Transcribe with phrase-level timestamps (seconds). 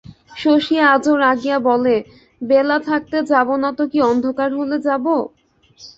[0.35, 1.95] শশী আজও রাগিয়া বলে,
[2.41, 5.05] বেলা থাকতে যাব না তো কি অন্ধকার হলে যাব?